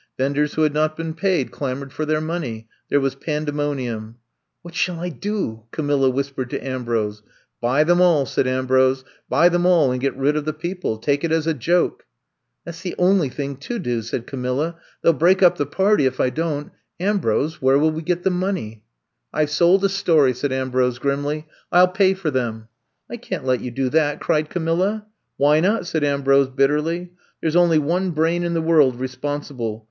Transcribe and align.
Venders 0.17 0.55
who 0.55 0.63
had 0.63 0.73
not 0.73 0.97
been 0.97 1.13
paid 1.13 1.51
clamored 1.51 1.93
for 1.93 2.07
their 2.07 2.19
money. 2.21 2.67
There 2.89 2.99
was 2.99 3.13
pandemonium. 3.13 4.17
*'What 4.63 4.73
shall 4.73 4.99
I 4.99 5.09
do?" 5.09 5.65
Camilla 5.69 6.09
whispered 6.09 6.49
to 6.49 6.59
Ambrose. 6.67 7.21
Buy 7.61 7.83
them 7.83 8.01
all,*^ 8.01 8.25
said 8.27 8.47
Ambrose. 8.47 9.05
Buy 9.29 9.47
them 9.47 9.63
all 9.67 9.91
and 9.91 10.01
get 10.01 10.17
rid 10.17 10.35
of 10.35 10.45
the 10.45 10.53
people. 10.53 10.97
Take 10.97 11.23
it 11.23 11.31
as 11.31 11.45
a 11.45 11.53
joke. 11.53 12.07
''*'That 12.65 12.73
's 12.73 12.81
the 12.81 12.95
only 12.97 13.29
thing 13.29 13.57
to 13.57 13.77
do," 13.77 14.01
said 14.01 14.25
Ca 14.25 14.37
milla. 14.37 14.71
*'They 15.03 15.09
'11 15.09 15.17
break 15.19 15.43
up 15.43 15.57
the 15.59 15.67
party 15.67 16.07
if 16.07 16.19
I 16.19 16.29
134 16.29 16.49
I'VE 16.49 16.49
COMB 16.49 16.63
TO 16.63 16.69
STAY 16.71 17.05
don't. 17.11 17.15
Ambrose, 17.15 17.61
where 17.61 17.77
will 17.77 17.91
we 17.91 18.01
get 18.01 18.23
the 18.23 18.31
money 18.31 18.81
f 19.31 19.39
I 19.41 19.45
Ve 19.45 19.51
sold 19.51 19.85
a 19.85 19.87
story/' 19.87 20.35
said 20.35 20.51
Ambrose 20.51 20.97
grimly. 20.97 21.45
I 21.71 21.77
'11 21.81 21.93
pay 21.95 22.13
for 22.15 22.31
them. 22.31 22.69
''I 23.11 23.17
can't 23.17 23.45
let 23.45 23.61
you 23.61 23.69
do 23.69 23.87
that," 23.91 24.19
cried 24.19 24.49
Camilla. 24.49 25.05
Why 25.37 25.59
not?" 25.59 25.85
said 25.85 26.03
Ambrose 26.03 26.49
bitterly. 26.49 27.11
There 27.39 27.51
's 27.51 27.55
only 27.55 27.77
one 27.77 28.09
brain 28.09 28.43
in 28.43 28.55
the 28.55 28.63
world 28.63 28.99
re 28.99 29.07
sponsible. 29.07 29.79